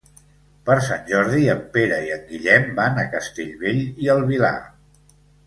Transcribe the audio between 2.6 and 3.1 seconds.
van a